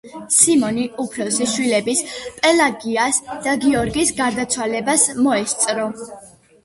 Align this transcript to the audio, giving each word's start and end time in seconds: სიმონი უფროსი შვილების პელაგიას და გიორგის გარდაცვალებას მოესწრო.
სიმონი 0.35 0.85
უფროსი 1.03 1.47
შვილების 1.51 2.01
პელაგიას 2.39 3.21
და 3.45 3.55
გიორგის 3.67 4.15
გარდაცვალებას 4.23 5.05
მოესწრო. 5.29 5.87